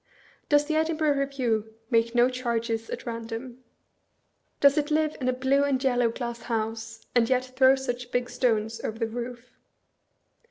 Does 0.49 0.65
the 0.65 0.75
Edinburgh 0.75 1.15
Review 1.15 1.75
make 1.91 2.15
no 2.15 2.27
charges 2.27 2.89
at 2.89 3.05
random? 3.05 3.63
Does 4.59 4.75
it 4.75 4.89
lire 4.89 5.11
in 5.21 5.27
a 5.27 5.31
blue 5.31 5.63
and 5.63 5.77
yellow 5.83 6.09
glass 6.09 6.41
house, 6.41 7.05
and 7.13 7.29
yet 7.29 7.45
throw 7.55 7.75
such 7.75 8.11
big 8.11 8.27
stones 8.27 8.81
over 8.83 8.97
the 8.97 9.05
roof? 9.05 9.59